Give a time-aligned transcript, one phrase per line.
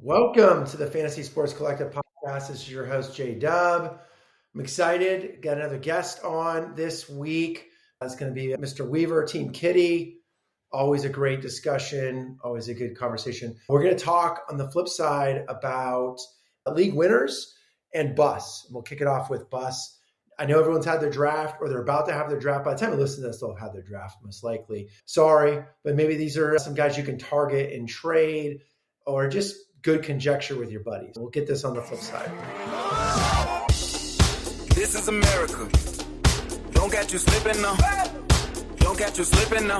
[0.00, 2.48] Welcome to the Fantasy Sports Collective podcast.
[2.48, 3.98] This is your host, Jay Dub.
[4.54, 5.40] I'm excited.
[5.40, 7.70] Got another guest on this week.
[8.02, 8.86] It's going to be Mr.
[8.86, 10.18] Weaver, Team Kitty.
[10.70, 13.56] Always a great discussion, always a good conversation.
[13.70, 16.18] We're going to talk on the flip side about
[16.70, 17.54] league winners
[17.94, 18.68] and bus.
[18.70, 19.98] We'll kick it off with bus.
[20.38, 22.66] I know everyone's had their draft or they're about to have their draft.
[22.66, 24.90] By the time you listen to this, they'll have their draft, most likely.
[25.06, 28.60] Sorry, but maybe these are some guys you can target and trade
[29.06, 29.56] or just
[29.86, 31.12] good conjecture with your buddies.
[31.16, 32.28] We'll get this on the flip side.
[34.70, 35.68] This is America.
[36.72, 37.76] Don't get you slipping now.
[38.78, 39.78] Don't get you slipping now.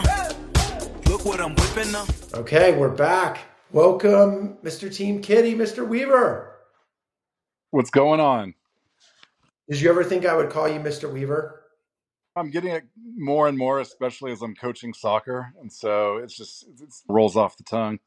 [1.06, 2.06] Look what I'm whipping now.
[2.34, 3.40] Okay, we're back.
[3.72, 4.94] Welcome, Mr.
[4.94, 5.84] Team Kitty, Mr.
[5.84, 6.56] Weaver.
[7.72, 8.54] What's going on?
[9.68, 11.12] Did you ever think I would call you Mr.
[11.12, 11.64] Weaver?
[12.36, 12.84] I'm getting it
[13.16, 17.56] more and more, especially as I'm coaching soccer, and so it's just it rolls off
[17.56, 17.98] the tongue.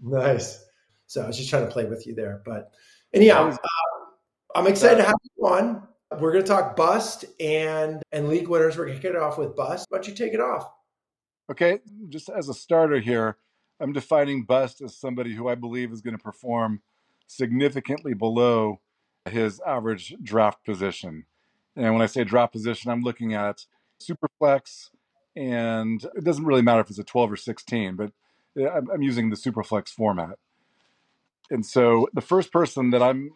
[0.00, 0.64] Nice.
[1.12, 2.40] So I was just trying to play with you there.
[2.42, 2.70] But
[3.12, 3.56] anyhow, uh,
[4.54, 5.86] I'm excited to have you on.
[6.18, 8.78] We're going to talk bust and and league winners.
[8.78, 9.86] We're going to kick it off with bust.
[9.90, 10.70] Why don't you take it off?
[11.50, 13.36] Okay, just as a starter here,
[13.78, 16.80] I'm defining bust as somebody who I believe is going to perform
[17.26, 18.80] significantly below
[19.28, 21.26] his average draft position.
[21.76, 23.66] And when I say draft position, I'm looking at
[24.00, 24.88] superflex,
[25.36, 28.12] and it doesn't really matter if it's a 12 or 16, but
[28.56, 30.38] I'm using the superflex format.
[31.52, 33.30] And so the first person that I'm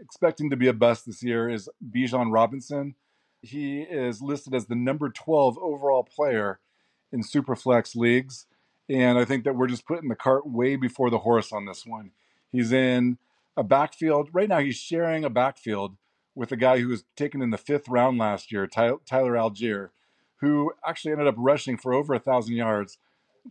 [0.00, 2.94] expecting to be a bust this year is Bijan Robinson.
[3.42, 6.60] He is listed as the number 12 overall player
[7.12, 8.46] in Superflex leagues.
[8.88, 11.84] And I think that we're just putting the cart way before the horse on this
[11.84, 12.12] one.
[12.50, 13.18] He's in
[13.54, 14.30] a backfield.
[14.32, 15.98] Right now, he's sharing a backfield
[16.34, 19.02] with a guy who was taken in the fifth round last year, Tyler
[19.34, 19.90] Allgeier,
[20.40, 22.96] who actually ended up rushing for over a thousand yards,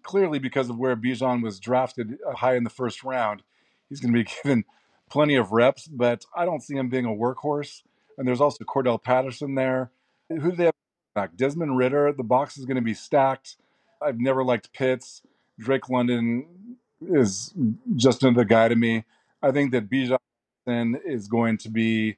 [0.01, 3.43] clearly because of where Bijan was drafted uh, high in the first round
[3.89, 4.65] he's going to be given
[5.09, 7.81] plenty of reps, but I don't see him being a workhorse.
[8.17, 9.91] And there's also Cordarrelle Patterson there.
[10.29, 10.73] Who do they have
[11.15, 11.35] back?
[11.35, 12.13] Desmond Ridder.
[12.13, 13.57] The box is going to be stacked.
[14.01, 15.21] I've never liked Pitts.
[15.59, 17.53] Drake London is
[17.95, 19.05] just another guy to me.
[19.41, 20.17] I think that Bijan
[21.05, 22.17] is going to be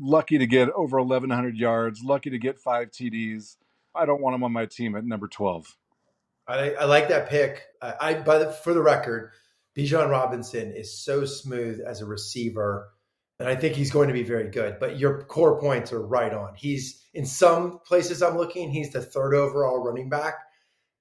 [0.00, 3.56] lucky to get over 1,100 yards, lucky to get five TDs.
[3.94, 5.76] I don't want him on my team at number 12.
[6.48, 7.62] I, I like that pick.
[7.80, 9.30] I, I by the, for the record,
[9.76, 12.90] Bijan Robinson is so smooth as a receiver,
[13.38, 14.76] and I think he's going to be very good.
[14.78, 16.54] But your core points are right on.
[16.54, 20.34] He's in some places I'm looking, he's the third overall running back,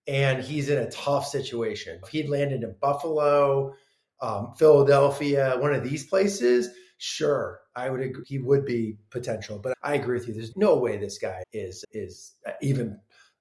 [0.08, 2.00] and he's in a tough situation.
[2.04, 3.74] If he'd landed in Buffalo,
[4.22, 9.60] um, Philadelphia, one of these places, sure, I would agree, he would be potential.
[9.60, 10.34] But I agree with you.
[10.34, 13.00] There's no way this guy is is even.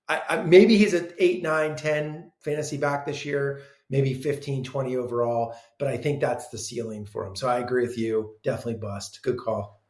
[0.09, 4.97] I, I, maybe he's an 8, 9, 10 fantasy back this year maybe 15, 20
[4.97, 5.55] overall.
[5.79, 7.37] But I think that's the ceiling for him.
[7.37, 8.37] So I agree with you.
[8.43, 9.21] Definitely bust.
[9.23, 9.83] Good call.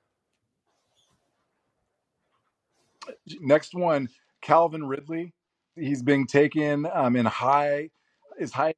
[3.40, 4.08] Next one,
[4.42, 5.34] Calvin Ridley.
[5.76, 7.90] He's being taken um, in high,
[8.38, 8.74] is high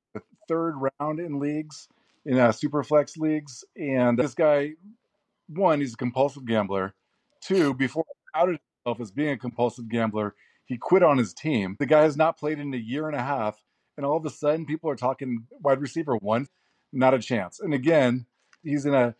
[0.49, 1.89] third round in leagues,
[2.27, 3.65] in uh, super flex leagues.
[3.77, 4.73] And this guy,
[5.49, 6.95] one, he's a compulsive gambler.
[7.41, 8.05] Two, before
[8.35, 10.35] outed himself as being a compulsive gambler,
[10.65, 11.77] he quit on his team.
[11.79, 13.59] The guy has not played in a year and a half
[13.97, 16.49] and all of a sudden people are talking wide receiver one,
[16.93, 17.61] not a chance.
[17.61, 18.27] And again,
[18.63, 19.15] he's in a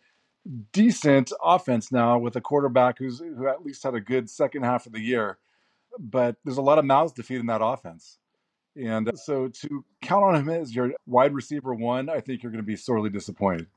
[0.71, 4.85] decent offense now with a quarterback who's who at least had a good second half
[4.85, 5.37] of the year.
[5.99, 8.17] But there's a lot of mouths to feed in that offense.
[8.75, 12.51] And uh, so to count on him as your wide receiver one, I think you're
[12.51, 13.67] going to be sorely disappointed.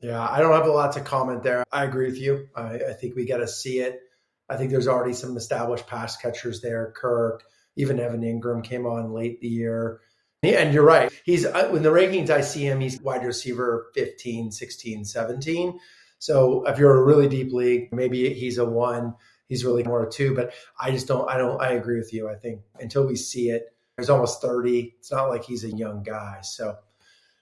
[0.00, 1.62] Yeah, I don't have a lot to comment there.
[1.70, 2.48] I agree with you.
[2.56, 4.00] I, I think we got to see it.
[4.48, 6.92] I think there's already some established pass catchers there.
[6.96, 7.44] Kirk,
[7.76, 10.00] even Evan Engram came on late the year.
[10.42, 11.12] And you're right.
[11.24, 15.78] He's uh, in the rankings I see him, he's wide receiver 15, 16, 17.
[16.18, 19.14] So if you're a really deep league, maybe he's a one,
[19.48, 20.34] he's really more a two.
[20.34, 22.28] But I just don't, I don't, I agree with you.
[22.28, 23.66] I think until we see it,
[23.96, 24.94] he's almost 30.
[24.98, 26.40] It's not like he's a young guy.
[26.42, 26.76] So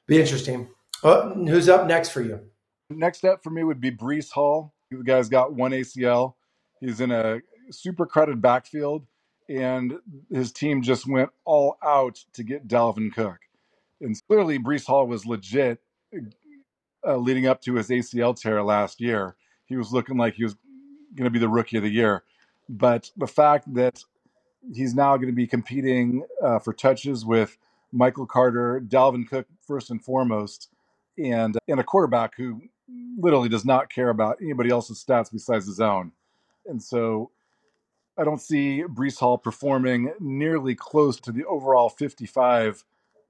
[0.07, 0.69] be interesting.
[1.03, 2.41] Well, who's up next for you?
[2.91, 4.75] Next up for me would be Breece Hall.
[4.91, 6.35] The guy's got one ACL.
[6.81, 7.41] He's in a
[7.71, 9.07] super crowded backfield
[9.51, 9.99] and
[10.31, 13.39] his team just went all out to get Dalvin Cook.
[14.01, 15.81] And clearly, Breece Hall was legit
[17.07, 19.35] uh, leading up to his ACL tear last year.
[19.67, 20.55] He was looking like he was
[21.17, 22.23] going to be the rookie of the year.
[22.69, 24.03] But the fact that
[24.73, 27.59] he's now going to be competing uh, for touches with
[27.93, 30.69] Michael Carter, Dalvin Cook, first and foremost,
[31.19, 32.63] and, and a quarterback who
[33.19, 36.13] literally does not care about anybody else's stats besides his own.
[36.67, 37.33] And so
[38.21, 42.85] I don't see Breece Hall performing nearly close to the overall 55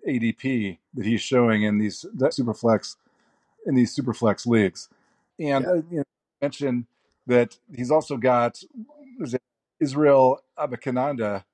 [0.09, 2.97] ADP that he's showing in these Superflex
[3.67, 4.89] in these super flex leagues.
[5.39, 5.71] And Yeah.
[5.71, 6.05] uh, you know,
[6.43, 6.87] mention
[7.27, 8.63] that he's also got
[9.79, 11.45] Israel Abanikanda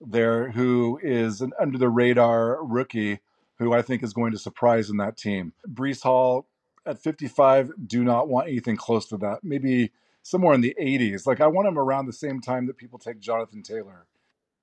[0.00, 3.20] there, who is an under the radar rookie
[3.58, 5.52] who I think is going to surprise in that team.
[5.68, 6.46] Breece Hall
[6.86, 9.44] at 55, do not want anything close to that.
[9.44, 9.92] Maybe
[10.30, 11.26] somewhere in the 80s.
[11.26, 14.06] Like I want him around the same time that people take Jonathan Taylor,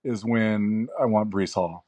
[0.03, 1.85] is when I want Breece Hall.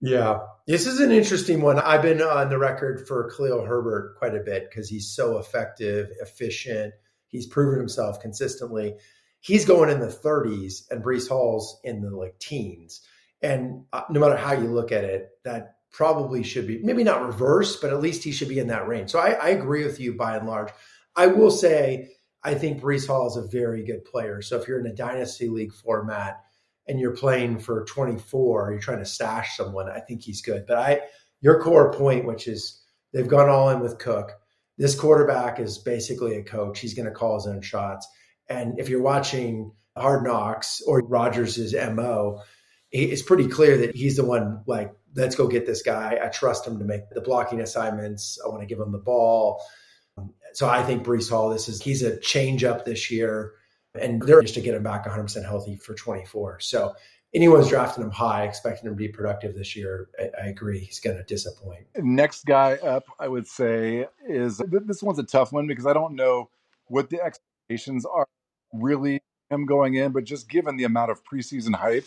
[0.00, 1.78] Yeah, this is an interesting one.
[1.78, 6.10] I've been on the record for Khalil Herbert quite a bit because he's so effective,
[6.20, 6.94] efficient.
[7.28, 8.96] He's proven himself consistently.
[9.40, 13.00] He's going in the 30s, and Breece Hall's in the like teens.
[13.42, 17.24] And uh, no matter how you look at it, that probably should be maybe not
[17.24, 19.10] reverse, but at least he should be in that range.
[19.10, 20.70] So I, I agree with you by and large.
[21.14, 22.10] I will say
[22.44, 24.42] I think Breece Hall is a very good player.
[24.42, 26.40] So if you're in a dynasty league format
[26.88, 30.64] and you're playing for 24, you're trying to stash someone, I think he's good.
[30.66, 31.00] But I,
[31.40, 34.32] your core point, which is they've gone all in with Cook.
[34.78, 36.80] This quarterback is basically a coach.
[36.80, 38.08] He's going to call his own shots.
[38.48, 42.42] And if you're watching Hard Knocks or Rodgers' MO,
[42.90, 46.18] it's pretty clear that he's the one like, let's go get this guy.
[46.22, 48.38] I trust him to make the blocking assignments.
[48.44, 49.62] I want to give him the ball.
[50.54, 53.52] So I think Breece Hall, this is he's a change up this year
[53.94, 56.60] and they're just to get him back 100% healthy for 24.
[56.60, 56.94] So
[57.34, 60.80] anyone's drafting him high, expecting him to be productive this year, I, I agree.
[60.80, 61.86] He's going to disappoint.
[61.96, 66.14] Next guy up, I would say, is this one's a tough one because I don't
[66.14, 66.48] know
[66.86, 68.26] what the expectations are
[68.72, 72.06] really him going in, but just given the amount of preseason hype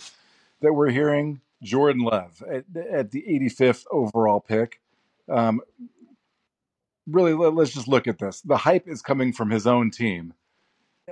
[0.62, 4.80] that we're hearing, Jordan Love at, at the 85th overall pick.
[5.28, 5.62] Um,
[7.08, 8.42] really, let, us just look at this.
[8.42, 10.34] The hype is coming from his own team.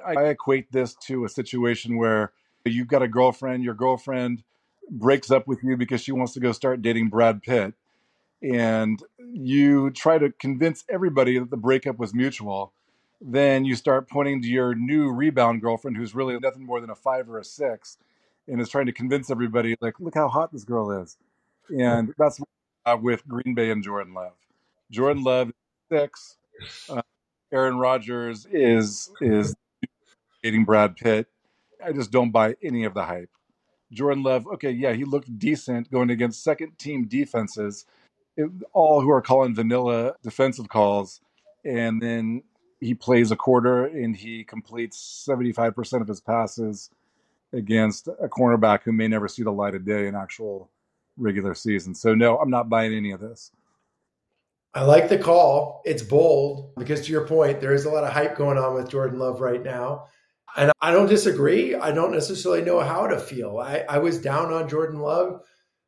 [0.05, 2.31] I, I equate this to a situation where
[2.65, 4.43] you've got a girlfriend, your girlfriend
[4.89, 7.73] breaks up with you because she wants to go start dating Brad Pitt.
[8.41, 9.01] And
[9.31, 12.73] you try to convince everybody that the breakup was mutual.
[13.21, 16.95] Then you start pointing to your new rebound girlfriend, who's really nothing more than a
[16.95, 17.97] five or a six,
[18.49, 21.17] and is trying to convince everybody, like, look how hot this girl is.
[21.69, 22.41] And that's
[22.85, 24.33] uh, with Green Bay and Jordan Love.
[24.91, 25.53] Jordan Love
[25.91, 26.37] six.
[26.89, 27.01] Uh,
[27.51, 29.55] Aaron Rodgers is is
[30.43, 31.27] dating Brad Pitt.
[31.83, 33.29] I just don't buy any of the hype.
[33.91, 37.85] Jordan Love, okay, yeah, he looked decent going against second team defenses,
[38.35, 41.21] it, all who are calling vanilla defensive calls,
[41.63, 42.43] and then
[42.79, 46.89] he plays a quarter and he completes 75% of his passes
[47.53, 50.69] against a cornerback who may never see the light of day in actual
[51.17, 51.95] regular season.
[51.95, 53.51] So no, I'm not buying any of this.
[54.75, 55.81] I like the call.
[55.85, 58.89] It's bold because to your point, there is a lot of hype going on with
[58.89, 60.07] Jordan Love right now.
[60.55, 61.75] And I don't disagree.
[61.75, 63.59] I don't necessarily know how to feel.
[63.59, 65.41] I, I was down on Jordan Love.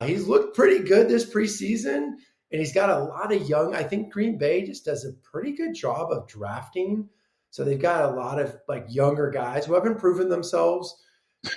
[0.04, 2.14] He's looked pretty good this preseason,
[2.52, 3.76] and he's got a lot of young.
[3.76, 7.10] I think Green Bay just does a pretty good job of drafting.
[7.52, 10.96] So they've got a lot of like younger guys who haven't proven themselves.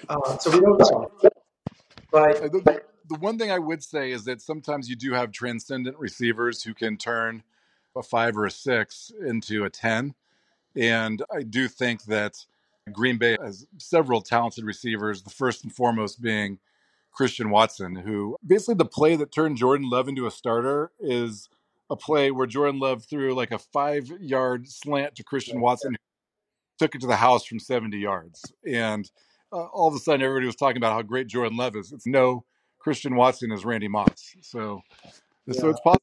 [0.08, 1.10] Uh, so we don't know.
[2.12, 2.42] But
[3.08, 6.74] the, one thing I would say is that sometimes you do have transcendent receivers who
[6.74, 7.42] can turn
[7.96, 10.14] a five or a six into a 10.
[10.76, 12.44] And I do think that
[12.92, 16.58] Green Bay has several talented receivers, the first and foremost being
[17.12, 21.48] Christian Watson, who basically the play that turned Jordan Love into a starter is
[21.90, 25.96] a play where Jordan Love threw like a five yard slant to Christian Watson,
[26.78, 28.52] took it to the house from 70 yards.
[28.66, 29.10] And
[29.52, 31.92] uh, all of a sudden, everybody was talking about how great Jordan Love is.
[31.92, 32.44] It's no
[32.78, 34.36] Christian Watson is Randy Moss.
[34.40, 34.80] So,
[35.46, 35.54] yeah.
[35.54, 36.02] so it's possible.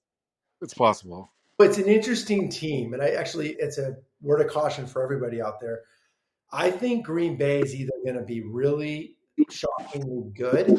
[0.62, 1.32] It's possible.
[1.60, 5.62] It's an interesting team, and I actually it's a word of caution for everybody out
[5.62, 5.84] there.
[6.52, 9.16] I think Green Bay is either going to be really
[9.50, 10.78] shockingly good,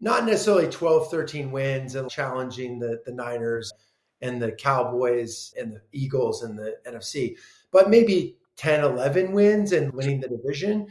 [0.00, 3.72] not necessarily 12, 13 wins and challenging the, the Niners
[4.20, 7.36] and the Cowboys and the Eagles and the NFC,
[7.70, 10.86] but maybe 10, 11 wins and winning the division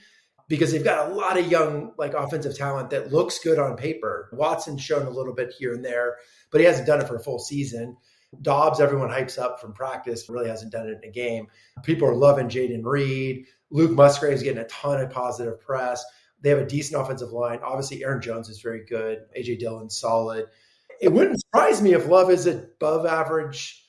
[0.48, 4.30] because they've got a lot of young like offensive talent that looks good on paper.
[4.32, 6.18] Watson's shown a little bit here and there,
[6.52, 7.98] but he hasn't done it for a full season.
[8.42, 11.48] Dobbs, everyone hypes up from practice, really hasn't done it in a game.
[11.84, 13.46] People are loving Jayden Reed.
[13.72, 16.04] Luke Musgrave's getting a ton of positive press.
[16.42, 17.60] They have a decent offensive line.
[17.64, 19.20] Obviously, Aaron Jones is very good.
[19.38, 20.46] AJ Dillon's solid.
[21.02, 23.85] It wouldn't surprise me if Love is above average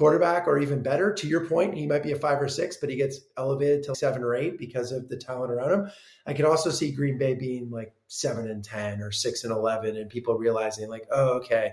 [0.00, 1.12] quarterback or even better.
[1.12, 3.94] To your point, he might be a five or six, but he gets elevated to
[3.94, 5.90] seven or eight because of the talent around him.
[6.26, 9.98] I could also see Green Bay being like seven and 10 or six and 11,
[9.98, 11.72] and people realizing, like, oh, okay,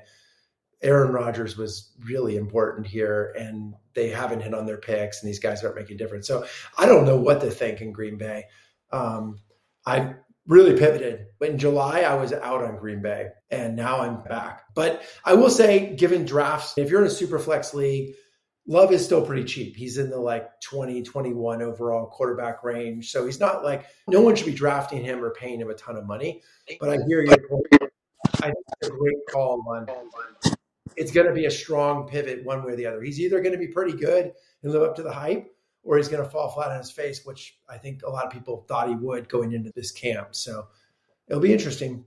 [0.82, 5.40] Aaron Rodgers was really important here, and they haven't hit on their picks, and these
[5.40, 6.28] guys aren't making a difference.
[6.28, 6.46] So
[6.78, 8.44] I don't know what to think in Green Bay.
[8.92, 9.40] Um,
[9.86, 10.16] I
[10.48, 11.28] really pivoted.
[11.40, 14.64] But in July, I was out on Green Bay, and now I'm back.
[14.74, 18.16] But I will say, given drafts, if you're in a super flex league,
[18.70, 19.78] Love is still pretty cheap.
[19.78, 23.12] He's in the like 20, 21 overall quarterback range.
[23.12, 25.96] So he's not like no one should be drafting him or paying him a ton
[25.96, 26.42] of money.
[26.82, 27.92] But I hear your point.
[28.42, 29.88] I think it's a great call on
[30.98, 33.02] it's going to be a strong pivot one way or the other.
[33.02, 35.48] He's either going to be pretty good and live up to the hype,
[35.88, 38.32] or he's going to fall flat on his face, which I think a lot of
[38.32, 40.36] people thought he would going into this camp.
[40.36, 40.68] So
[41.30, 42.04] it'll be interesting.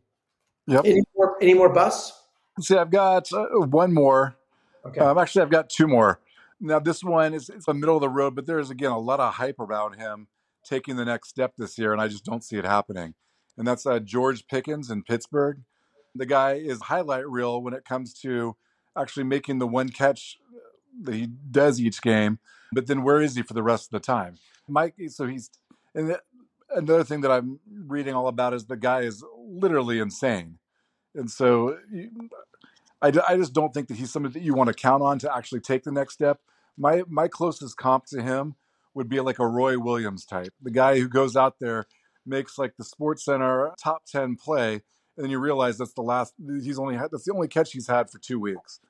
[0.67, 0.83] Yep.
[0.85, 1.37] Any more?
[1.41, 2.13] Any more busts?
[2.61, 4.37] See, I've got uh, one more.
[4.85, 5.01] Okay.
[5.01, 6.21] Um, actually, I've got two more.
[6.61, 9.19] Now, this one is it's the middle of the road, but there's again a lot
[9.19, 10.29] of hype around him
[10.63, 13.15] taking the next step this year, and I just don't see it happening.
[13.57, 15.61] And that's uh, George Pickens in Pittsburgh.
[16.15, 18.57] The guy is highlight reel when it comes to
[18.97, 20.39] actually making the one catch
[21.03, 22.39] that he does each game,
[22.73, 24.37] but then where is he for the rest of the time?
[24.69, 25.51] Mike, so he's
[25.95, 26.21] and the,
[26.71, 30.59] another thing that I'm reading all about is the guy is literally insane,
[31.15, 31.79] and so
[33.03, 35.35] I, I just don't think that he's somebody that you want to count on to
[35.35, 36.41] actually take the next step.
[36.77, 38.55] My my closest comp to him
[38.95, 41.87] would be like a Roy Williams type, the guy who goes out there
[42.27, 44.75] makes like the Sports Center top ten play,
[45.17, 46.35] and then you realize that's the last.
[46.63, 48.81] He's only had that's the only catch he's had for two weeks.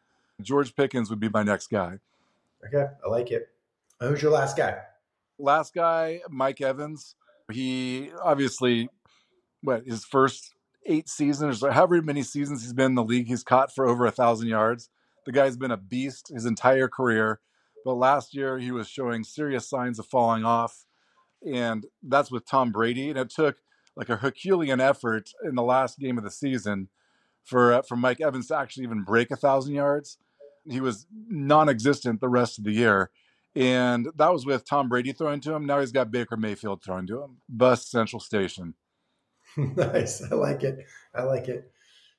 [0.44, 1.98] George Pickens would be my next guy.
[2.66, 3.48] Okay, I like it.
[4.00, 4.78] Who's your last guy?
[5.38, 7.14] Last guy, Mike Evans.
[7.50, 8.88] He obviously,
[9.62, 10.54] what his first
[10.86, 14.06] eight seasons or however many seasons he's been in the league, he's caught for over
[14.06, 14.88] a thousand yards.
[15.26, 17.40] The guy's been a beast his entire career,
[17.84, 20.86] but last year he was showing serious signs of falling off,
[21.46, 23.10] and that's with Tom Brady.
[23.10, 23.58] And it took
[23.96, 26.88] like a Herculean effort in the last game of the season
[27.44, 30.18] for uh, for Mike Evans to actually even break a thousand yards.
[30.68, 33.10] He was non-existent the rest of the year,
[33.54, 35.66] and that was with Tom Brady throwing to him.
[35.66, 37.38] Now he's got Baker Mayfield throwing to him.
[37.48, 38.74] Bus Central Station.
[39.56, 40.22] nice.
[40.22, 40.78] I like it.
[41.14, 41.70] I like it.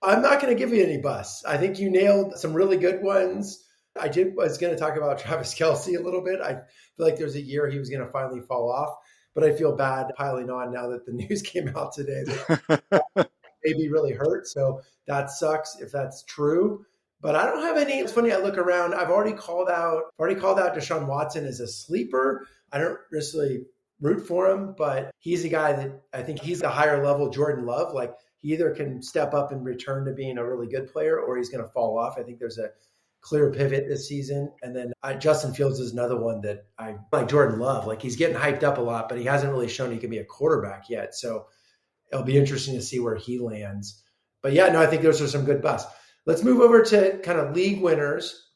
[0.03, 1.45] I'm not going to give you any bus.
[1.45, 3.63] I think you nailed some really good ones.
[4.00, 6.41] I did was going to talk about Travis Kelce a little bit.
[6.41, 8.95] I feel like there's a year he was going to finally fall off,
[9.36, 13.29] but I feel bad piling on now that the news came out today that
[13.63, 14.48] maybe really hurt.
[14.48, 16.86] So that sucks if that's true.
[17.22, 18.00] But I don't have any.
[18.00, 18.32] It's funny.
[18.32, 18.96] I look around.
[18.96, 20.06] I've already called out.
[20.20, 22.48] Already called out Deshaun Watson as a sleeper.
[22.72, 23.66] I don't necessarily
[24.00, 27.66] root for him, but he's a guy that I think he's a higher level Jordan
[27.66, 27.94] Love.
[27.94, 31.38] Like he either can step up and return to being a really good player, or
[31.38, 32.18] he's going to fall off.
[32.18, 32.70] I think there's a
[33.22, 34.51] clear pivot this season.
[34.63, 37.30] And then uh, Justin Fields is another one that I like.
[37.30, 37.86] Jordan Love.
[37.86, 40.18] Like he's getting hyped up a lot, but he hasn't really shown he can be
[40.18, 41.13] a quarterback yet.
[41.13, 41.46] So
[42.12, 44.04] it'll be interesting to see where he lands.
[44.42, 45.92] But yeah, no, I think those are some good busts.
[46.25, 48.50] Let's move over to kind of league winners.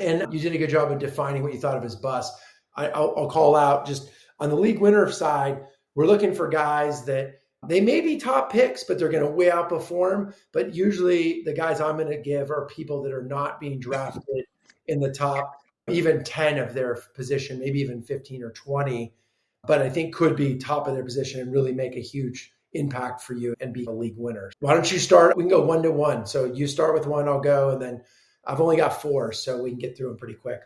[0.00, 2.34] And you did a good job of defining what you thought of as bust.
[2.76, 5.62] I, will call out just on the league winner side,
[5.94, 9.46] we're looking for guys that they may be top picks, but they're going to way
[9.46, 10.34] outperform.
[10.52, 14.44] But usually the guys I'm going to give are people that are not being drafted
[14.86, 15.54] in the top
[15.88, 19.14] even 10 of their position, maybe even 15 or 20,
[19.66, 23.22] but I think could be top of their position and really make a huge impact
[23.22, 24.50] for you and be a league winner.
[24.60, 25.36] Why don't you start?
[25.36, 26.26] We can go one to one.
[26.26, 28.02] So you start with one, I'll go, and then
[28.44, 30.60] I've only got four, so we can get through them pretty quick.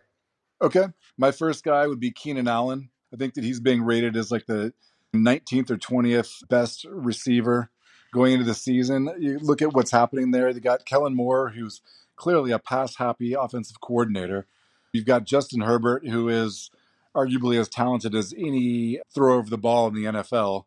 [0.63, 0.87] Okay.
[1.17, 2.91] My first guy would be Keenan Allen.
[3.13, 4.73] I think that he's being rated as like the
[5.15, 7.71] 19th or 20th best receiver
[8.13, 9.11] going into the season.
[9.19, 10.53] You look at what's happening there.
[10.53, 11.81] They got Kellen Moore, who's
[12.17, 14.47] clearly a pass happy offensive coordinator.
[14.93, 16.71] You've got Justin Herbert, who is
[17.15, 20.65] arguably as talented as any thrower of the ball in the NFL.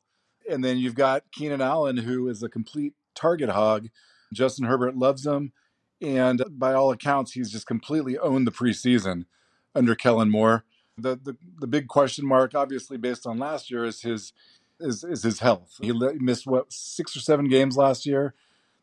[0.50, 3.90] And then you've got Keenan Allen, who is a complete target hog.
[4.34, 5.54] Justin Herbert loves him.
[6.02, 9.26] And uh, by all accounts, he's just completely owned the preseason
[9.74, 10.66] under Kellen Moore.
[10.98, 14.34] The, the, the big question mark, obviously based on last year, is his
[14.80, 15.78] is, is his health.
[15.82, 18.34] He missed what six or seven games last year.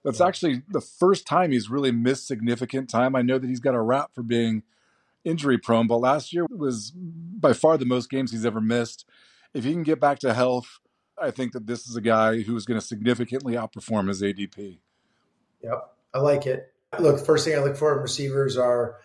[0.03, 3.15] That's actually the first time he's really missed significant time.
[3.15, 4.63] I know that he's got a rap for being
[5.25, 9.05] injury prone, but last year was by far the most games he's ever missed.
[9.53, 10.79] If he can get back to health,
[11.21, 14.79] I think that this is a guy who is going to significantly outperform his ADP.
[15.63, 16.73] Yep, I like it.
[16.99, 18.97] Look, first thing I look for in receivers are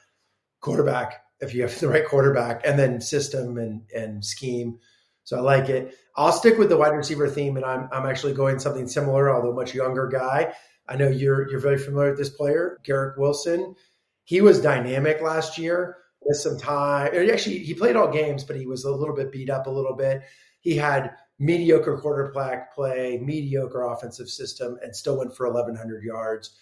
[0.62, 1.22] quarterback.
[1.42, 4.80] If you have the right quarterback, and then system and and scheme.
[5.26, 5.96] So I like it.
[6.16, 9.54] I'll stick with the wide receiver theme, and I'm I'm actually going something similar, although
[9.54, 10.54] much younger guy.
[10.88, 13.76] I know you're you're very familiar with this player, Garrett Wilson.
[14.24, 15.98] He was dynamic last year.
[16.26, 17.12] Missed some time.
[17.14, 19.96] Actually, he played all games, but he was a little bit beat up a little
[19.96, 20.24] bit.
[20.62, 26.56] He had mediocre quarterback play, mediocre offensive system, and still went for 1,100 yards.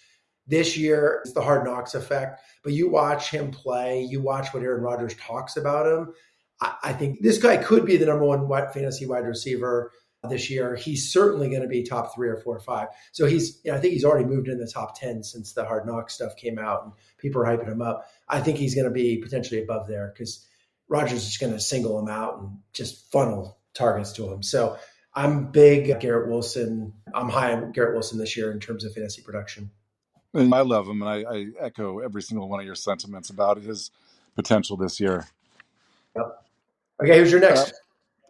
[0.46, 2.40] This year, it's the hard knocks effect.
[2.62, 6.14] But you watch him play, you watch what Aaron Rodgers talks about him.
[6.60, 9.92] I, I think this guy could be the number one fantasy wide receiver
[10.28, 10.74] this year.
[10.74, 12.88] He's certainly going to be top three or four or five.
[13.12, 15.64] So he's, you know, I think he's already moved in the top 10 since the
[15.64, 18.06] hard knock stuff came out and people are hyping him up.
[18.28, 20.46] I think he's going to be potentially above there because
[20.88, 24.42] Rodgers is going to single him out and just funnel targets to him.
[24.42, 24.78] So
[25.14, 26.92] I'm big Garrett Wilson.
[27.14, 29.70] I'm high on Garrett Wilson this year in terms of fantasy production.
[30.32, 33.58] And I love him, and I, I echo every single one of your sentiments about
[33.58, 33.92] his
[34.34, 35.28] potential this year.
[36.16, 36.44] Yep.
[37.02, 37.72] Okay, who's your next?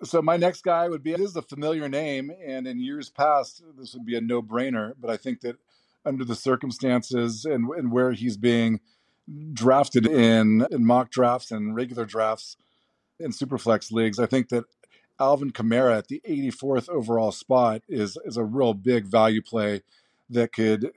[0.03, 3.09] Uh, so my next guy would be it is a familiar name, and in years
[3.09, 4.93] past this would be a no brainer.
[5.01, 5.57] But I think that
[6.05, 8.81] under the circumstances and, and where he's being
[9.55, 12.59] drafted in in mock drafts and regular drafts
[13.19, 14.65] in superflex leagues, I think that
[15.21, 19.83] Alvin Kamara at the 84th overall spot is is a real big value play
[20.31, 20.91] that could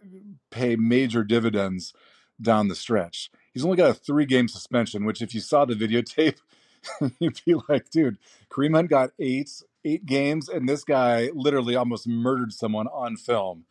[0.50, 1.94] pay major dividends
[2.42, 3.30] down the stretch.
[3.54, 6.38] He's only got a three game suspension, which if you saw the videotape,
[7.20, 8.18] you'd be like, dude,
[8.50, 9.50] Kareem Hunt got eight
[9.86, 13.66] eight games, and this guy literally almost murdered someone on film,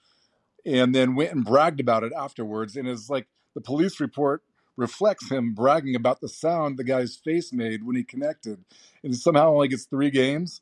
[0.65, 2.77] and then went and bragged about it afterwards.
[2.77, 4.43] And is like the police report
[4.77, 8.65] reflects him bragging about the sound the guy's face made when he connected,
[9.03, 10.61] and somehow only gets three games.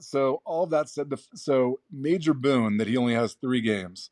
[0.00, 4.10] So all that said, the, so major boon that he only has three games.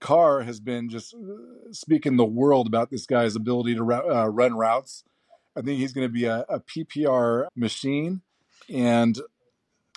[0.00, 4.54] Carr has been just uh, speaking the world about this guy's ability to uh, run
[4.54, 5.04] routes.
[5.56, 8.20] I think he's going to be a, a, PPR machine,
[8.68, 9.18] and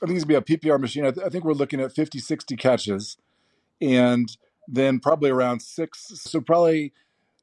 [0.02, 1.06] I think he's going to be a PPR machine.
[1.06, 3.18] I, th- I think we're looking at 50, 60 catches,
[3.82, 4.30] and
[4.70, 6.12] then probably around six.
[6.16, 6.94] So probably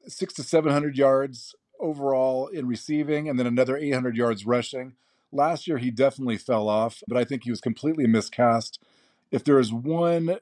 [0.07, 4.93] six to 700 yards overall in receiving, and then another 800 yards rushing.
[5.31, 8.79] Last year, he definitely fell off, but I think he was completely miscast.
[9.31, 10.37] If there is one,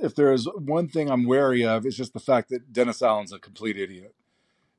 [0.00, 3.32] if there is one thing I'm wary of, it's just the fact that Dennis Allen's
[3.32, 4.14] a complete idiot.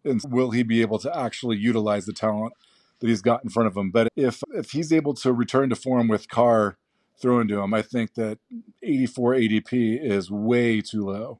[0.03, 2.53] And will he be able to actually utilize the talent
[2.99, 3.91] that he's got in front of him?
[3.91, 6.77] But if if he's able to return to form with Carr
[7.21, 8.39] thrown to him, I think that
[8.81, 11.39] 84 ADP is way too low.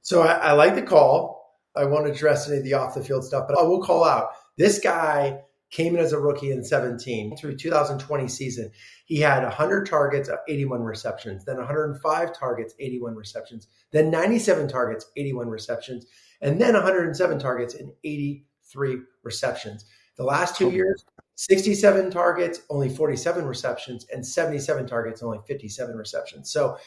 [0.00, 1.47] So I, I like the call.
[1.76, 4.30] I won't address any of the off the field stuff, but I will call out
[4.56, 8.70] this guy came in as a rookie in 17 through 2020 season.
[9.04, 15.06] He had 100 targets, uh, 81 receptions, then 105 targets, 81 receptions, then 97 targets,
[15.16, 16.06] 81 receptions,
[16.40, 19.84] and then 107 targets and 83 receptions.
[20.16, 21.04] The last two years,
[21.36, 26.50] 67 targets, only 47 receptions, and 77 targets, only 57 receptions.
[26.50, 26.78] So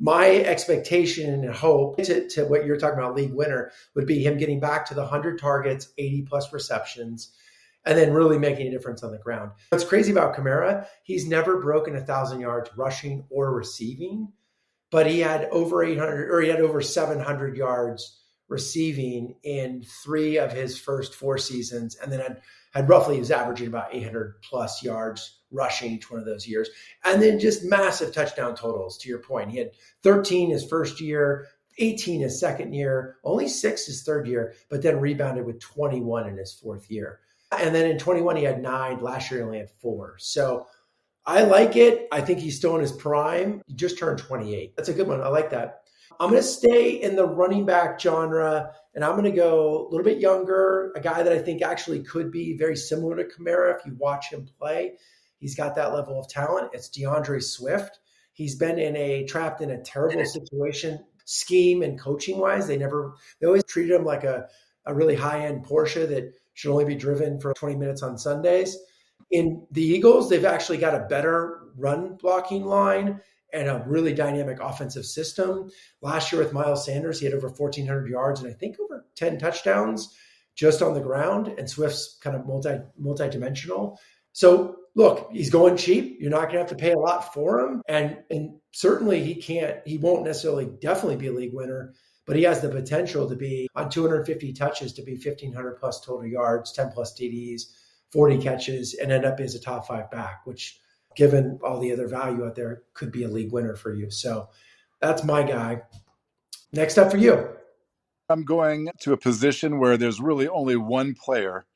[0.00, 4.38] my expectation and hope to, to, what you're talking about, league winner, would be him
[4.38, 7.32] getting back to the 100 targets, 80 plus receptions,
[7.84, 9.52] and then really making a difference on the ground.
[9.68, 14.32] What's crazy about Kamara, he's never broken a thousand yards rushing or receiving,
[14.90, 18.19] but he had over 800 or he had over 700 yards
[18.50, 22.42] receiving in three of his first four seasons, and then had,
[22.74, 26.68] had roughly was averaging about 800 plus yards rushing each one of those years.
[27.04, 29.50] And then just massive touchdown totals, to your point.
[29.50, 29.70] He had
[30.02, 31.46] 13 his first year,
[31.78, 36.36] 18 his second year, only six his third year, but then rebounded with 21 in
[36.36, 37.20] his fourth year.
[37.56, 39.00] And then in 21, he had nine.
[39.00, 40.16] Last year, he only had four.
[40.18, 40.66] So
[41.24, 42.08] I like it.
[42.10, 43.62] I think he's still in his prime.
[43.66, 44.76] He just turned 28.
[44.76, 45.20] That's a good one.
[45.20, 45.79] I like that.
[46.20, 49.88] I'm going to stay in the running back genre and I'm going to go a
[49.88, 53.74] little bit younger, a guy that I think actually could be very similar to Kamara
[53.74, 54.98] if you watch him play.
[55.38, 56.72] He's got that level of talent.
[56.74, 58.00] It's D'Andre Swift.
[58.34, 60.26] He's been in a trapped in a terrible mm-hmm.
[60.26, 62.66] situation, scheme and coaching wise.
[62.66, 64.46] They never they always treated him like a,
[64.84, 68.76] a really high end Porsche that should only be driven for 20 minutes on Sundays.
[69.30, 73.20] In the Eagles, they've actually got a better run blocking line
[73.52, 75.70] and a really dynamic offensive system.
[76.02, 79.38] Last year with Miles Sanders, he had over 1,400 yards and I think over 10
[79.38, 80.14] touchdowns
[80.54, 81.48] just on the ground.
[81.48, 83.98] And Swift's kind of multi multi dimensional.
[84.32, 86.18] So look, he's going cheap.
[86.20, 89.34] You're not going to have to pay a lot for him, and and certainly he
[89.34, 89.78] can't.
[89.86, 91.94] He won't necessarily definitely be a league winner,
[92.26, 96.26] but he has the potential to be on 250 touches to be 1500 plus total
[96.26, 97.62] yards, 10 plus TDs,
[98.12, 100.78] 40 catches, and end up as a top five back, which
[101.16, 104.10] given all the other value out there could be a league winner for you.
[104.10, 104.48] So
[105.00, 105.82] that's my guy.
[106.72, 107.48] Next up for you.
[108.28, 111.66] I'm going to a position where there's really only one player,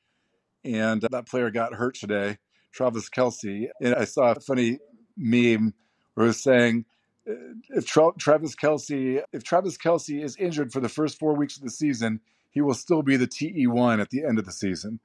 [0.63, 2.37] and that player got hurt today.
[2.71, 3.67] Travis Kelce.
[3.81, 4.79] and I saw a funny
[5.17, 5.73] meme
[6.13, 6.85] where it was saying,
[7.25, 11.63] if Tra- Travis Kelce, if Travis Kelce is injured for the first four weeks of
[11.63, 12.21] the season,
[12.51, 14.99] he will still be the TE one at the end of the season.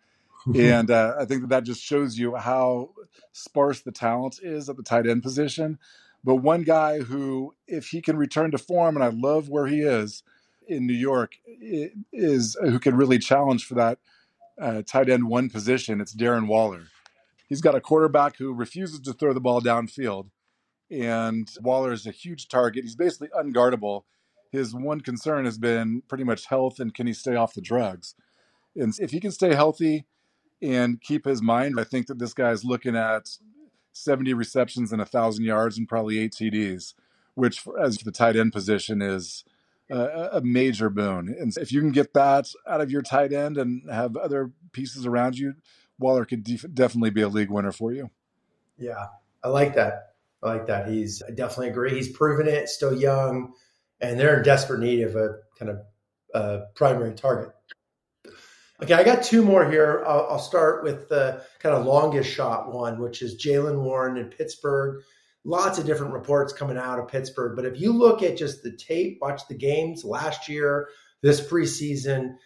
[0.54, 2.90] And uh, I think that that just shows you how
[3.32, 5.78] sparse the talent is at the tight end position.
[6.22, 9.80] But one guy who, if he can return to form, and I love where he
[9.80, 10.22] is
[10.68, 11.36] in New York,
[12.12, 13.98] is who can really challenge for that
[14.60, 16.00] uh, tight end one position.
[16.00, 16.82] It's Darren Waller
[17.50, 20.30] he's got a quarterback who refuses to throw the ball downfield.
[20.90, 22.84] And Waller is a huge target.
[22.84, 24.04] He's basically unguardable.
[24.50, 28.14] His one concern has been pretty much health and can he stay off the drugs.
[28.74, 30.06] And if he can stay healthy
[30.62, 31.78] and keep his mind.
[31.78, 33.28] I think that this guy's looking at
[33.92, 36.94] 70 receptions and 1,000 yards and probably eight TDs,
[37.34, 39.44] which, as the tight end position, is
[39.90, 41.34] a, a major boon.
[41.38, 45.06] And if you can get that out of your tight end and have other pieces
[45.06, 45.54] around you,
[45.98, 48.10] Waller could def- definitely be a league winner for you.
[48.78, 49.06] Yeah,
[49.44, 50.14] I like that.
[50.42, 50.88] I like that.
[50.88, 51.94] He's I definitely agree.
[51.94, 53.52] He's proven it, still young,
[54.00, 55.80] and they're in desperate need of a kind of
[56.34, 57.54] uh, primary target.
[58.82, 60.02] Okay, I got two more here.
[60.06, 64.28] I'll, I'll, start with the kind of longest shot one, which is Jaylen Warren in
[64.28, 65.02] Pittsburgh.
[65.44, 68.72] Lots of different reports coming out of Pittsburgh, but if you look at just the
[68.72, 70.88] tape, watch the games last year,
[71.22, 72.36] this preseason,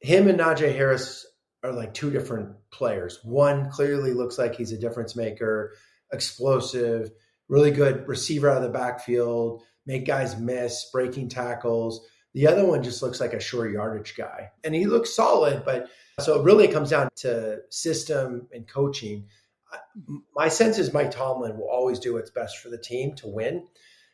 [0.00, 1.26] him and Najee Harris
[1.62, 3.20] are like two different players.
[3.22, 5.72] One clearly looks like he's a difference maker,
[6.12, 7.10] explosive,
[7.48, 12.82] really good receiver out of the backfield, make guys miss, breaking tackles the other one
[12.82, 14.50] just looks like a short yardage guy.
[14.64, 15.88] And he looks solid, but
[16.20, 19.28] so it really comes down to system and coaching.
[20.34, 23.66] My sense is Mike Tomlin will always do what's best for the team to win.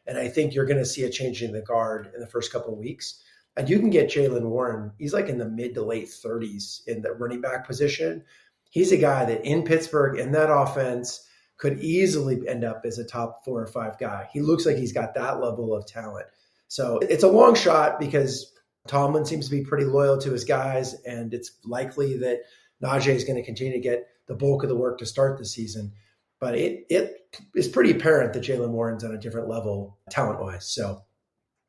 [0.06, 2.52] And I think you're going to see a change in the guard in the first
[2.52, 3.22] couple of weeks.
[3.56, 4.92] And you can get Jaylen Warren.
[4.98, 8.24] He's like in the mid to late 30s in the running back position.
[8.70, 11.26] He's a guy that in Pittsburgh, in that offense,
[11.58, 14.28] could easily end up as a top four or five guy.
[14.32, 16.26] He looks like he's got that level of talent.
[16.70, 18.52] So it's a long shot because
[18.86, 22.42] Tomlin seems to be pretty loyal to his guys, and it's likely that
[22.80, 25.44] Najee is going to continue to get the bulk of the work to start the
[25.44, 25.94] season.
[26.38, 30.72] But it it is pretty apparent that Jaylen Warren's on a different level talent wise.
[30.72, 31.02] So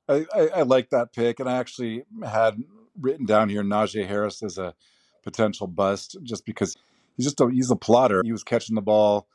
[0.08, 2.58] I, I, I, like that pick, and I actually had
[2.96, 4.76] written down here Najee Harris as a
[5.24, 6.78] potential bust, just because
[7.18, 8.22] he's just a, he's a plotter.
[8.24, 9.28] He was catching the ball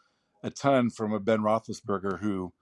[0.44, 2.52] a ton from a Ben Roethlisberger who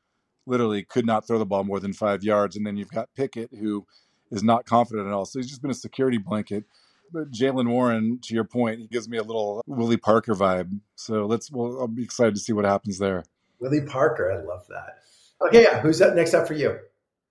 [0.46, 2.56] literally could not throw the ball more than five yards.
[2.56, 3.86] And then you've got Pickett, who
[4.30, 5.24] is not confident at all.
[5.24, 6.64] So he's just been a security blanket.
[7.12, 10.80] But Jaylen Warren, to your point, he gives me a little Willie Parker vibe.
[10.96, 13.24] So let's, well, I'll be excited to see what happens there.
[13.60, 14.98] Willie Parker, I love that.
[15.46, 15.80] Okay, yeah.
[15.80, 16.78] Who's up next up for you?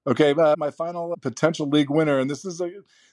[0.05, 2.69] Okay, uh, my final potential league winner, and this is a,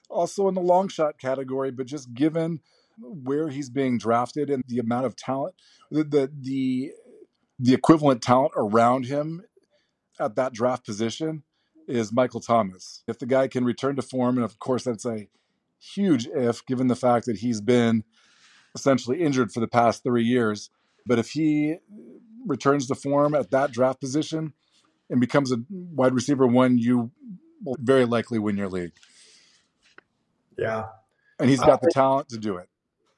[0.08, 2.60] also in the long shot category, but just given
[2.98, 5.54] where he's being drafted and the amount of talent,
[5.90, 6.92] the the the,
[7.58, 9.42] the equivalent talent around him
[10.20, 11.42] at that draft position
[11.88, 13.02] is Michael Thomas.
[13.08, 15.26] If the guy can return to form, and of course that's a
[15.80, 18.04] huge if, given the fact that he's been
[18.74, 20.70] essentially injured for the past three years.
[21.06, 21.76] But if he
[22.46, 24.52] returns to form at that draft position
[25.08, 27.10] and becomes a wide receiver one, you
[27.64, 28.92] will very likely win your league.
[30.56, 30.86] Yeah,
[31.38, 32.68] and he's got the talent to do it.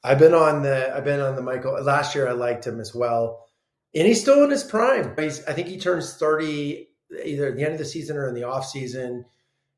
[0.05, 2.29] I've been on the I've been on the Michael last year.
[2.29, 3.47] I liked him as well,
[3.95, 5.15] and he's still in his prime.
[5.19, 6.89] He's I think he turns thirty
[7.25, 9.25] either at the end of the season or in the off season.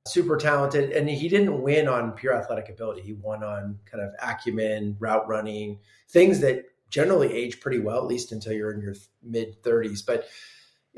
[0.07, 3.01] Super talented, and he didn't win on pure athletic ability.
[3.01, 5.79] He won on kind of acumen, route running,
[6.11, 10.05] things that generally age pretty well, at least until you're in your mid 30s.
[10.05, 10.27] But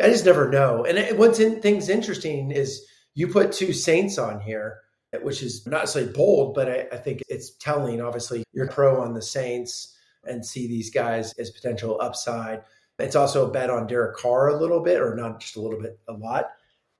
[0.03, 0.85] I just never know.
[0.85, 4.81] And what's in, things interesting is you put two Saints on here,
[5.22, 8.01] which is not necessarily bold, but I, I think it's telling.
[8.01, 12.62] Obviously, you're pro on the Saints and see these guys as potential upside.
[12.99, 15.81] It's also a bet on Derek Carr a little bit, or not just a little
[15.81, 16.47] bit, a lot.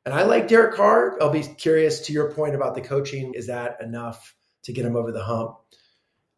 [0.05, 1.19] And I like Derek Carr.
[1.21, 3.35] I'll be curious to your point about the coaching.
[3.35, 5.57] Is that enough to get him over the hump?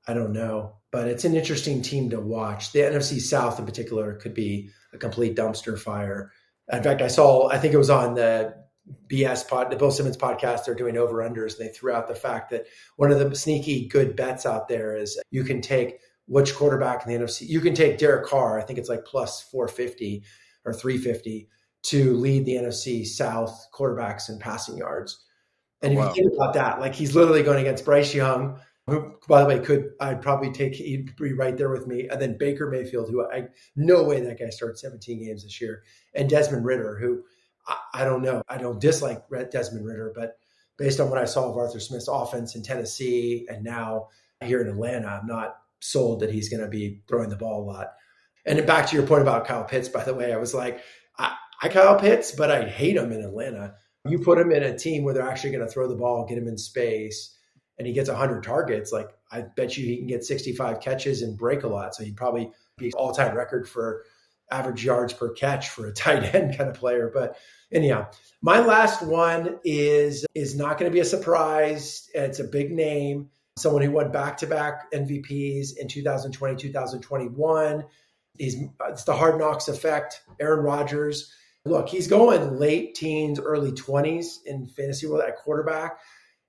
[0.07, 2.73] I don't know, but it's an interesting team to watch.
[2.73, 6.33] The NFC South, in particular, could be a complete dumpster fire.
[6.73, 8.55] In fact, I saw, I think it was on the
[9.07, 12.15] BS pod, the Bill Simmons podcast, they're doing over unders, and they threw out the
[12.15, 12.67] fact that
[12.97, 17.13] one of the sneaky good bets out there is you can take which quarterback in
[17.13, 17.49] the NFC.
[17.49, 20.23] You can take Derek Carr, I think it's like plus 450
[20.65, 21.49] or 350
[21.85, 25.25] to lead the NFC South quarterbacks in passing yards.
[25.81, 26.15] And oh, if wow.
[26.15, 29.59] you think about that, like he's literally going against Bryce Young, who, by the way,
[29.59, 33.25] could I'd probably take he'd be right there with me, and then Baker Mayfield, who
[33.25, 35.83] I no way that guy starts 17 games this year,
[36.15, 37.23] and Desmond Ridder, who
[37.67, 40.39] I, I don't know, I don't dislike Desmond Ridder, but
[40.79, 44.09] based on what I saw of Arthur Smith's offense in Tennessee and now
[44.43, 47.67] here in Atlanta, I'm not sold that he's going to be throwing the ball a
[47.67, 47.89] lot.
[48.45, 50.81] And back to your point about Kyle Pitts, by the way, I was like,
[51.19, 53.75] I, I Kyle Pitts, but I hate him in Atlanta.
[54.07, 56.39] You put him in a team where they're actually going to throw the ball, get
[56.39, 57.37] him in space,
[57.79, 58.93] and he gets 100 targets.
[58.93, 61.95] Like, I bet you he can get 65 catches and break a lot.
[61.95, 64.05] So he'd probably be all time record for
[64.51, 67.11] average yards per catch for a tight end kind of player.
[67.13, 67.37] But
[67.73, 68.09] anyhow,
[68.41, 72.09] my last one is is not going to be a surprise.
[72.15, 77.85] It's a big name someone who won back to back MVPs in 2020, 2021.
[78.39, 78.57] He's,
[78.89, 80.23] it's the hard knocks effect.
[80.41, 81.33] Aaron Rodgers.
[81.65, 85.99] Look, he's going late teens, early 20s in fantasy world at quarterback.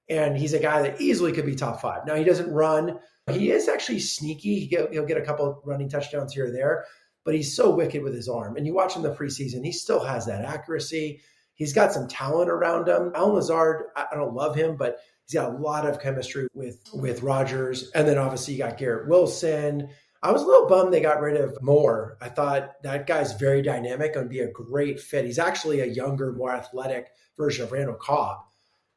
[0.07, 2.05] And he's a guy that easily could be top five.
[2.05, 2.99] Now, he doesn't run
[3.31, 4.65] He is actually sneaky.
[4.65, 6.85] He'll, get a couple running touchdowns here or there,
[7.25, 8.57] but he's so wicked with his arm.
[8.57, 11.21] And you watch him the preseason, he still has that accuracy.
[11.53, 13.11] He's got some talent around him.
[13.13, 14.97] Allen Lazard, I don't love him, but
[15.29, 17.91] he's got a lot of chemistry with with Rodgers.
[17.91, 19.89] And then obviously you got Garrett Wilson.
[20.21, 22.17] I was a little bummed they got rid of Moore.
[22.19, 25.25] I thought that guy's very dynamic and be a great fit.
[25.25, 28.39] He's actually a younger, more athletic version of Randall Cobb.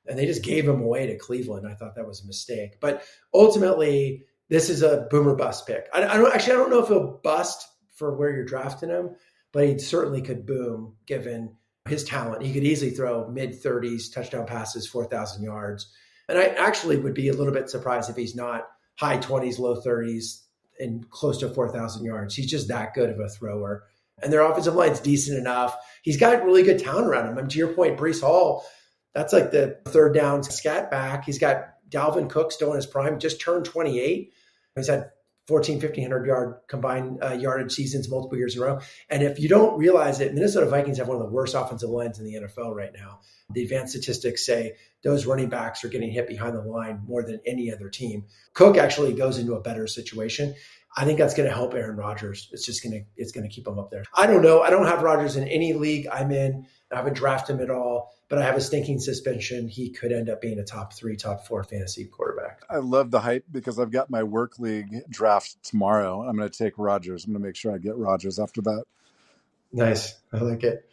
[0.06, 1.68] And they just gave him away to Cleveland.
[1.68, 2.80] I thought that was a mistake.
[2.80, 5.86] But ultimately, this is a boomer bust pick.
[5.94, 9.10] I, I don't actually I don't know if he'll bust for where you're drafting him,
[9.52, 11.56] but he certainly could boom given
[11.88, 12.42] his talent.
[12.42, 15.92] He could easily throw mid 30s touchdown passes, 4,000 yards.
[16.32, 19.76] And I actually would be a little bit surprised if he's not high 20s, low
[19.76, 20.44] 30s,
[20.80, 22.34] and close to 4,000 yards.
[22.34, 23.84] He's just that good of a thrower.
[24.22, 25.76] And their offensive line's decent enough.
[26.00, 27.34] He's got really good talent around him.
[27.34, 28.64] Mean, to your point, Breece Hall,
[29.14, 31.26] that's like the third down scat back.
[31.26, 34.32] He's got Dalvin Cook still in his prime, just turned 28.
[34.74, 35.10] He's had
[35.48, 38.81] 14, 1500 yard combined uh, yardage seasons multiple years in a row.
[39.11, 42.18] And if you don't realize it, Minnesota Vikings have one of the worst offensive lines
[42.18, 43.20] in the NFL right now.
[43.50, 47.40] The advanced statistics say those running backs are getting hit behind the line more than
[47.44, 48.24] any other team.
[48.55, 50.55] Cook actually goes into a better situation.
[50.96, 52.48] I think that's going to help Aaron Rodgers.
[52.52, 54.05] It's just going to it's going to keep him up there.
[54.14, 54.61] I don't know.
[54.61, 56.66] I don't have Rodgers in any league I'm in.
[56.92, 60.30] I haven't drafted him at all, but I have a stinking suspension he could end
[60.30, 62.62] up being a top three, top four fantasy quarterback.
[62.70, 66.22] I love the hype because I've got my work league draft tomorrow.
[66.22, 67.26] I'm going to take Rodgers.
[67.26, 68.84] I'm going to make sure I get Rodgers after that.
[69.70, 70.18] Nice.
[70.32, 70.88] I like it.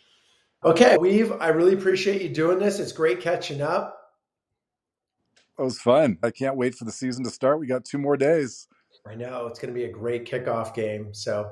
[0.65, 2.77] Okay, Weave, I really appreciate you doing this.
[2.77, 4.17] It's great catching up.
[5.57, 6.17] It was fun.
[6.21, 7.61] I can't wait for the season to start.
[7.61, 8.67] We got two more days.
[9.07, 11.13] I know it's going to be a great kickoff game.
[11.13, 11.49] So,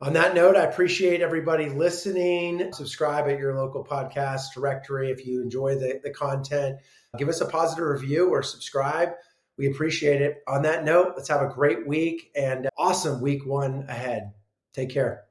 [0.00, 2.72] on that note, I appreciate everybody listening.
[2.72, 6.78] Subscribe at your local podcast directory if you enjoy the, the content.
[7.16, 9.10] Give us a positive review or subscribe.
[9.56, 10.42] We appreciate it.
[10.46, 14.34] On that note, let's have a great week and awesome week one ahead.
[14.74, 15.24] Take care.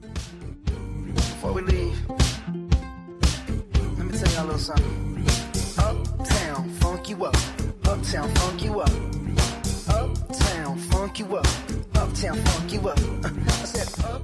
[0.00, 2.08] Before we leave,
[3.98, 5.26] let me tell y'all a little something.
[5.76, 7.36] Uptown, funk you up.
[7.84, 9.23] Uptown, funk you up.
[10.34, 11.46] Uptown, funk you up.
[11.94, 12.98] Uptown, funk you up.
[12.98, 14.22] Uh, I said, up.